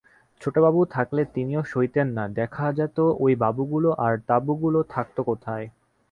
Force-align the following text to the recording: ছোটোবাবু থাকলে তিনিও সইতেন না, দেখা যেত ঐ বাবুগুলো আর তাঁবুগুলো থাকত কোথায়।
ছোটোবাবু 0.41 0.79
থাকলে 0.91 1.21
তিনিও 1.33 1.61
সইতেন 1.63 2.07
না, 2.17 2.23
দেখা 2.39 2.67
যেত 2.71 2.97
ঐ 3.19 3.25
বাবুগুলো 3.35 3.89
আর 3.99 4.13
তাঁবুগুলো 4.27 4.79
থাকত 4.89 5.17
কোথায়। 5.21 5.65